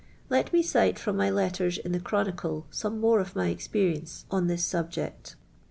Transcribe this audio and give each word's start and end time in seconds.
Let 0.31 0.51
mc 0.51 0.63
cite 0.63 0.97
from 0.97 1.19
ray 1.19 1.29
letters 1.29 1.77
in 1.77 1.91
the 1.91 1.99
CiiiWih 1.99 2.61
ie 2.65 2.65
some 2.71 2.99
more 2.99 3.19
of 3.19 3.35
my 3.35 3.49
experience 3.49 4.25
on 4.31 4.47
this 4.47 4.65
subject. 4.65 5.35